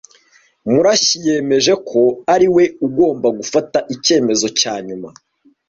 [0.71, 2.01] Murashyi yemeje ko
[2.33, 5.09] ari we ugomba gufata icyemezo cya nyuma.